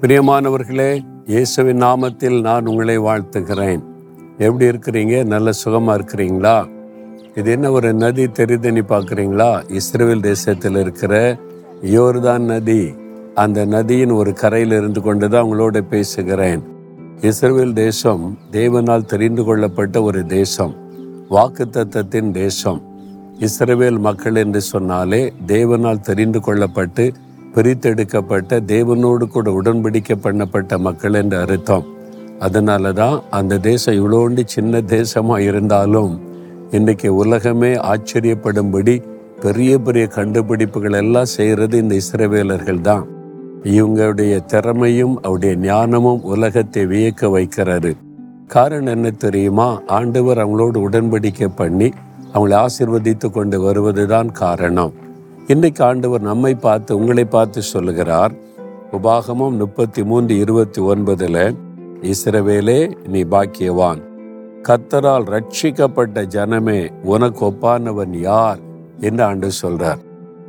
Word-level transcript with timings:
பிரியமானவர்களே 0.00 1.04
இயேசுவின் 1.26 1.82
நாமத்தில் 1.82 2.40
நான் 2.40 2.66
உங்களை 2.66 2.98
வாழ்த்துகிறேன். 2.98 3.82
எப்படி 4.38 4.64
இருக்கிறீங்க? 4.64 5.24
நல்ல 5.24 5.52
சுகமாக 5.52 6.02
இருக்கிறீங்களா? 6.02 6.68
இது 7.34 7.50
என்ன 7.50 7.70
ஒரு 7.70 7.92
நதி 7.92 8.28
தெரிதனி 8.28 8.80
பார்க்குறீங்களா? 8.80 9.70
இஸ்ரேல் 9.70 10.20
தேசத்தில் 10.20 10.76
இருக்கிற 10.76 11.36
யோர்தான் 11.82 12.38
நதி. 12.38 12.94
அந்த 13.34 13.64
நதியின் 13.64 14.10
ஒரு 14.10 14.32
கரையில் 14.32 14.70
இருந்து 14.70 15.02
கொண்டு 15.02 15.28
தான் 15.28 15.44
உங்களோட 15.44 15.80
பேசுகிறேன். 15.80 16.62
இஸ்ரேல் 17.20 17.72
தேசம் 17.72 18.38
தேவனால் 18.52 19.04
தெரிந்து 19.04 19.44
கொள்ளப்பட்ட 19.44 20.02
ஒரு 20.02 20.26
தேசம். 20.26 20.74
வாக்குத்தத்தத்தின் 21.30 22.30
தேசம். 22.30 22.82
இஸ்ரேல் 23.38 23.98
மக்கள் 23.98 24.34
என்று 24.34 24.60
சொன்னாலே 24.60 25.32
தேவனால் 25.46 26.00
தெரிந்து 26.00 26.40
கொள்ளப்பட்டு 26.40 27.12
பிரித்தெடுக்கப்பட்ட 27.56 28.58
தேவனோடு 28.72 29.24
கூட 29.34 29.50
உடன்படிக்கை 29.58 30.16
பண்ணப்பட்ட 30.24 30.78
மக்கள் 30.86 31.14
என்று 31.20 31.36
அர்த்தம். 31.44 31.84
அதனால 32.46 32.92
தான் 32.92 33.16
அந்த 33.38 33.58
தேசம் 33.66 33.96
இவ்வளோண்டு 34.00 34.42
சின்ன 34.54 34.80
தேசமாக 34.94 35.46
இருந்தாலும் 35.50 36.12
இன்றைக்கி 36.78 37.08
உலகமே 37.22 37.70
ஆச்சரியப்படும்படி 37.92 38.94
பெரிய 39.44 39.72
பெரிய 39.78 40.04
கண்டுபிடிப்புகள் 40.16 40.96
எல்லாம் 41.00 41.30
செய்கிறது 41.36 41.76
இந்த 41.78 41.94
இஸ்ரவேலர்கள் 42.02 42.80
தான். 42.80 43.06
இவங்களுடைய 43.76 44.34
திறமையும் 44.52 45.14
அவருடைய 45.22 45.54
ஞானமும் 45.68 46.20
உலகத்தை 46.34 46.84
வியக்க 46.92 47.30
வைக்கிறாரு 47.36 47.92
காரணம் 48.54 48.94
என்ன 48.96 49.08
தெரியுமா? 49.24 49.68
ஆண்டவர் 49.98 50.42
அவங்களோடு 50.42 50.78
உடன்படிக்கை 50.88 51.48
பண்ணி 51.56 51.88
அவங்களை 52.34 52.56
ஆசிர்வதித்து 52.64 53.30
கொண்டு 53.30 53.58
வருவதுதான் 53.60 54.30
காரணம். 54.44 54.94
இன்னைக்கு 55.46 55.84
ஆண்டவர் 55.84 56.20
நம்மை 56.20 56.54
பார்த்து 56.54 56.96
உங்களை 56.96 57.24
பார்த்து 57.24 57.62
சொல்லுகிறார். 57.62 58.32
உபாகமம் 58.92 59.56
முப்பத்தி 59.56 60.04
மூன்று 60.04 60.38
இருபத்தி 60.38 60.82
ஒன்பதுல 60.82 61.54
இஸ்ரவேலே 62.00 63.08
நீ 63.08 63.24
பாக்கியவான். 63.24 64.02
கத்தரால் 64.62 65.24
ரட்சிக்கப்பட்ட 65.24 66.26
ஜனமே 66.34 66.90
உனக்கு 67.02 67.44
ஒப்பானவன் 67.44 68.20
யார்? 68.20 68.58
என்று 69.00 69.24
ஆண்டு 69.24 69.50
சொல்றார். 69.62 69.96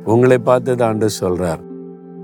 உங்களை 0.04 0.38
பார்த்து 0.38 0.84
ஆண்டு 0.84 1.08
சொல்றார். 1.20 1.60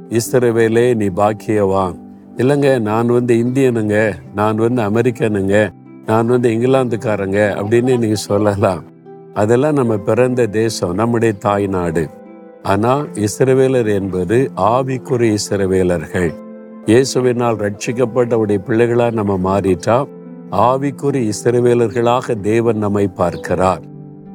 இஸ்ரவேலே 0.09 0.95
நீ 0.95 1.07
பாக்கியவான். 1.07 1.99
இல்லைங்க 2.37 2.81
நான் 2.81 3.07
வந்து 3.07 3.35
இந்தியனுங்க 3.35 4.13
நான் 4.35 4.57
வந்து 4.57 4.83
அமெரிக்கனுங்க 4.83 5.73
நான் 6.07 6.27
வந்து 6.27 6.51
இங்கிலாந்துக்காரங்க 6.51 7.39
அப்படின்னு 7.55 7.99
நீங்க 7.99 8.15
சொல்லலாம். 8.15 8.83
அதெல்லாம் 9.35 9.75
நம்ம 9.75 9.97
பிறந்த 9.97 10.47
தேசம் 10.47 10.95
நம்முடைய 10.95 11.35
தாய் 11.35 11.67
நாடு. 11.67 12.09
ஆனா 12.73 12.93
இஸ்ரவேலர் 13.27 13.89
என்பது 13.97 14.37
ஆவிக்குரிய 14.75 15.39
இஸ்ரவேலர்கள். 15.39 16.31
இயேசுவினால் 16.91 17.59
ரட்சிக்கப்பட்டவுடைய 17.65 18.59
பிள்ளைகளா 18.69 19.13
நம்ம 19.19 19.35
மாறிட்டா 19.49 19.97
ஆவிக்குரிய 20.69 21.33
இஸ்ரவேலர்களாக 21.33 22.37
தேவன் 22.41 22.79
நம்மை 22.79 23.07
பார்க்கிறார். 23.21 23.83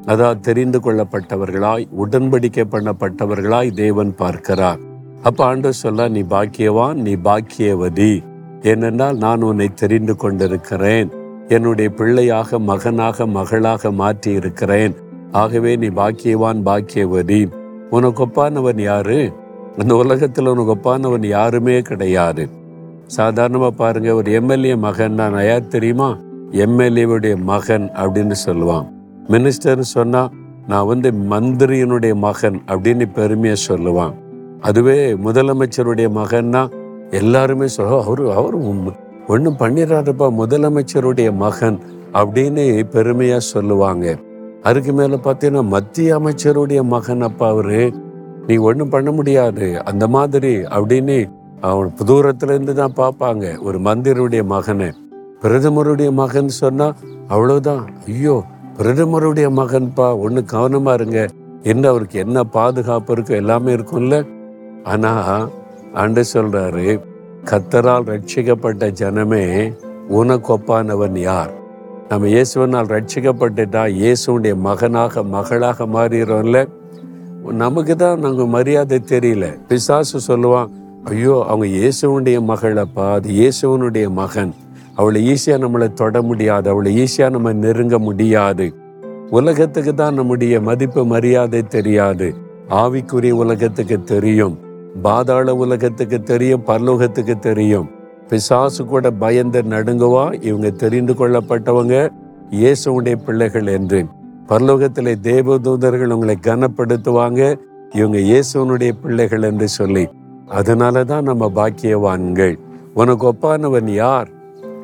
அதாவது 0.06 0.40
தெரிந்து 0.40 0.78
கொள்ளப்பட்டவர்களாய் 0.84 1.88
உடன்படிக்கை 2.02 2.66
பண்ணப்பட்டவர்களாய் 2.74 3.70
தேவன் 3.82 4.12
பார்க்கிறார். 4.14 4.80
அப்ப 5.22 5.44
ஆண்டு 5.44 5.72
சொல்ல 5.82 6.08
நீ 6.08 6.22
பாக்கியவான் 6.34 6.98
நீ 7.06 7.14
பாக்கியவதி. 7.28 8.12
ஏனென்றால் 8.62 9.16
நான் 9.16 9.42
உன்னை 9.42 9.68
தெரிந்து 9.82 10.16
கொண்டிருக்கிறேன். 10.16 11.08
என்னுடைய 11.48 11.90
பிள்ளையாக 11.90 12.58
மகனாக 12.58 13.26
மகளாக 13.26 13.90
மாற்றி 13.90 14.32
இருக்கிறேன் 14.32 14.94
ஆகவே 15.30 15.72
நீ 15.76 15.88
பாக்கியவான் 16.02 16.60
பாக்கியவதி. 16.68 17.42
உனக்கு 17.90 18.26
ஒப்பானவன் 18.26 18.80
யாரு? 18.80 19.32
அந்த 19.78 19.96
உலகத்தில் 19.96 20.46
உனக்கு 20.46 20.74
ஒப்பானவன் 20.74 21.26
யாருமே 21.26 21.80
கிடையாது. 21.80 22.48
சாதாரணமாக 23.06 23.70
பாருங்க 23.70 24.14
ஒரு 24.14 24.32
எம்எல்ஏ 24.32 24.74
மகன் 24.74 25.12
நான் 25.12 25.44
யார் 25.44 25.66
தெரியுமா? 25.66 26.18
எம்எல்ஏவுடைய 26.50 27.36
மகன் 27.36 27.90
அப்படின்னு 27.94 28.34
சொல்லுவான். 28.46 28.88
மினிஸ்டர்னு 29.28 29.88
சொன்னால் 29.94 30.30
நான் 30.68 30.86
வந்து 30.86 31.10
மந்திரியினுடைய 31.10 32.14
மகன் 32.14 32.62
அப்படின்னு 32.66 33.12
பெருமையாக 33.12 33.60
சொல்லுவான். 33.68 34.14
அதுவே 34.60 35.12
முதலமைச்சருடைய 35.14 36.08
மகன்னா 36.14 36.70
எல்லாருமே 37.10 37.66
சொல்ல 37.66 38.02
அவரு 38.02 38.32
அவர் 38.32 38.54
ஒன்றும் 39.26 39.56
பண்ணிடுறாருப்பா 39.58 40.30
முதலமைச்சருடைய 40.42 41.32
மகன் 41.32 41.78
அப்படின்னு 42.12 42.82
பெருமையாக 42.82 43.40
சொல்லுவாங்க. 43.40 44.16
அதுக்கு 44.62 44.92
மேலே 44.92 45.16
பார்த்தீங்கன்னா 45.24 45.64
மத்திய 45.64 46.18
அமைச்சருடைய 46.18 46.82
மகன் 46.82 47.20
அப்பா 47.20 47.48
அவரு 47.48 47.92
நீ 48.46 48.56
ஒன்றும் 48.56 48.88
பண்ண 48.88 49.10
முடியாது. 49.10 49.84
அந்த 49.84 50.08
மாதிரி 50.08 50.56
அப்படின்னு 50.56 51.30
அவன் 51.60 51.92
தூரத்துலேருந்து 52.06 52.72
தான் 52.72 52.96
பார்ப்பாங்க. 52.96 53.62
ஒரு 53.62 53.78
மந்திருடைய 53.78 54.44
மகனை. 54.44 54.88
பிரதமருடைய 55.42 56.12
மகன் 56.12 56.48
சொன்னால் 56.48 56.96
அவ்வளோதான் 57.28 57.84
ஐயோ 58.06 58.42
பிரதமருடைய 58.78 59.48
மகன்பா? 59.60 60.18
ஒன்று 60.18 60.44
கவனமாக 60.44 60.94
இருங்க. 60.94 61.28
என்ன 61.62 61.88
அவருக்கு 61.88 62.18
என்ன 62.18 62.44
பாதுகாப்பு 62.44 63.14
இருக்கோ 63.14 63.34
எல்லாமே 63.42 63.74
இருக்கும்ல? 63.74 64.26
ஆனால் 64.84 65.50
ஆண்டு 65.94 66.24
சொல்கிறாரு 66.32 67.00
கத்தரால் 67.50 68.08
ரட்சிக்கப்பட்ட 68.12 68.92
ஜனமே 69.00 69.74
உனக்கொப்பானவன் 70.20 71.18
யார்? 71.18 71.52
நம்ம 72.10 72.26
இயேசுவனால் 72.26 72.88
ரட்சிக்கப்பட்டுட்டா 72.92 73.82
இயேசுடைய 73.98 74.54
மகனாக 74.64 75.22
மகளாக 75.34 75.86
மாறிடுறோம்ல? 75.94 76.58
நமக்கு 77.60 77.96
தான் 77.96 78.22
நாங்கள் 78.24 78.50
மரியாதை 78.54 78.98
தெரியல. 79.12 79.44
பிசாசு 79.68 80.20
சொல்லுவான் 80.28 80.70
ஐயோ 81.10 81.34
அவங்க 81.50 81.66
இயேசுவனுடைய 81.76 82.38
மகளப்பா 82.48 83.04
அது 83.12 83.28
இயேசுவனுடைய 83.40 84.08
மகன். 84.08 84.52
அவளை 84.94 85.20
ஈஸியாக 85.32 85.62
நம்மளை 85.64 85.88
தொட 86.00 86.22
முடியாது 86.22 86.70
அவளை 86.72 86.90
ஈஸியாக 87.04 87.34
நம்ம 87.36 87.52
நெருங்க 87.52 87.98
முடியாது. 87.98 88.66
உலகத்துக்கு 89.30 89.94
தான் 89.94 90.14
நம்முடைய 90.14 90.60
மதிப்பு 90.60 91.04
மரியாதை 91.14 91.62
தெரியாது. 91.76 92.28
ஆவிக்குரிய 92.82 93.30
உலகத்துக்கு 93.44 93.98
தெரியும். 94.12 94.58
பாதாள 95.02 95.54
உலகத்துக்கு 95.54 96.20
தெரியும் 96.22 96.66
பரலோகத்துக்கு 96.66 97.38
தெரியும். 97.48 97.88
பிசாசு 98.30 98.86
கூட 98.86 99.10
பயந்து 99.10 99.62
நடுங்குவா 99.62 100.42
இவங்க 100.42 100.70
தெரிந்து 100.70 101.12
கொள்ளப்பட்டவங்க. 101.12 102.08
இயேசுடைய 102.50 103.14
பிள்ளைகள் 103.26 103.66
என்று. 103.66 104.06
பரலோகத்திலே 104.48 105.14
தேவதூதர்கள் 105.22 106.12
உங்களை 106.12 106.38
கனப்படுத்துவாங்க. 106.42 107.58
இவங்க 107.94 108.18
இயேசுவனுடைய 108.18 108.90
பிள்ளைகள் 109.02 109.42
என்று 109.42 109.68
சொல்லி. 109.68 110.08
அதனால 110.48 111.04
தான் 111.04 111.22
நம்ம 111.22 111.50
பாக்கியவான்கள். 111.54 112.58
உனக்கு 112.94 113.32
ஒப்பானவன் 113.32 113.88
யார்? 113.88 114.28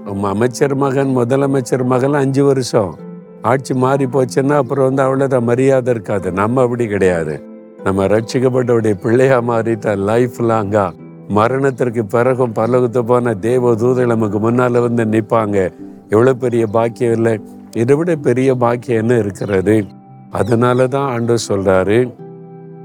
உம் 0.07 0.25
அமைச்சர் 0.25 0.75
மகன் 0.75 1.17
முதலமைச்சர் 1.17 1.84
மகன் 1.84 2.15
அஞ்சு 2.15 2.45
வருஷம். 2.45 2.95
ஆட்சி 3.43 3.75
மாறி 3.75 4.05
போச்சுன்னா 4.05 4.53
அப்புறம் 4.53 4.95
வந்து 4.95 5.03
அவ்வளோதான் 5.03 5.43
மரியாதை 5.43 5.93
இருக்காது. 5.93 6.33
நம்ம 6.33 6.63
அப்படி 6.63 6.87
கிடையாது. 6.87 7.43
நம்ம 7.84 8.05
ரட்சிக்கப்பட்டவுடைய 8.05 8.95
பிள்ளையா 9.01 9.41
மாறிட்டா 9.41 9.97
லைஃப் 9.97 10.43
லாங்கா 10.43 10.93
மரணத்திற்கு 11.29 12.07
பிறகும் 12.07 12.55
பரலோகத்து 12.55 12.99
போன 12.99 13.35
தேவ 13.35 13.75
தூதர் 13.75 14.07
நமக்கு 14.07 14.39
முன்னால 14.39 14.81
வந்து 14.81 15.05
நிற்பாங்க 15.05 15.73
எவ்வளோ 16.09 16.35
பெரிய 16.35 16.67
பாக்கியம் 16.67 17.13
இல்லை. 17.13 17.41
இதை 17.75 17.97
விட 17.97 18.17
பெரிய 18.17 18.55
பாக்கியம் 18.55 19.01
என்ன 19.01 19.17
இருக்கிறது? 19.17 19.85
அதனால 20.31 20.87
தான் 20.87 21.11
ஆண்டு 21.11 21.35
சொல்றாரு 21.49 22.15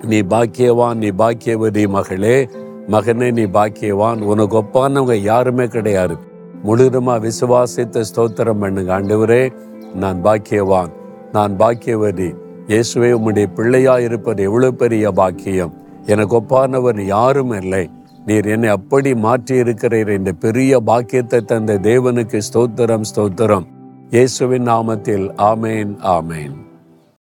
நீ 0.03 0.21
பாக்கியவான் 0.21 0.93
நீ 0.93 1.09
பாக்கியவதி 1.09 1.87
மகளே. 1.87 2.49
மகனே 2.87 3.31
நீ 3.31 3.43
பாக்கியவான். 3.43 4.21
உனக்கு 4.21 4.57
ஒப்பானவங்க 4.61 5.13
யாருமே 5.13 5.67
கிடையாது. 5.67 6.17
முழுதுமா 6.65 7.27
விசுவாசித்த 7.27 8.03
ஸ்தோத்திரம் 8.15 8.59
பண்ணுங்க. 8.59 8.99
ஆண்டவரே 8.99 9.53
நான் 9.95 10.23
பாக்கியவான் 10.23 10.91
நான் 11.31 11.53
பாக்கியவதி. 11.59 12.35
இயேசுவே 12.67 13.09
உம்முடைய 13.17 13.47
பிள்ளையா 13.55 13.99
இருப்பது 13.99 14.43
எவ்வளவு 14.43 14.75
பெரிய 14.75 15.11
பாக்கியம். 15.11 15.73
எனக்கு 16.05 16.41
ஒப்பானவர் 16.41 17.01
யாரும் 17.01 17.51
இல்லை. 17.51 17.89
நீர் 18.25 18.47
என்னை 18.47 18.69
அப்படி 18.69 19.11
மாற்றி 19.15 19.55
இருக்கிறீர் 19.61 20.09
இந்த 20.09 20.31
பெரிய 20.31 20.79
பாக்கியத்தை 20.79 21.41
தந்த 21.41 21.77
தேவனுக்கு 21.77 22.39
ஸ்தோத்திரம் 22.47 23.05
ஸ்தோத்திரம். 23.15 23.65
இயேசுவின் 24.09 24.67
நாமத்தில் 24.67 25.25
ஆமேன் 25.51 25.93
ஆமேன். 26.17 26.55